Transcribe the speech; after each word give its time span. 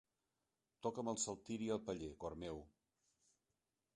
Toca'm 0.85 1.11
el 1.11 1.19
saltiri 1.25 1.69
al 1.77 1.83
paller, 1.89 2.11
cor 2.25 2.37
meu. 2.47 2.59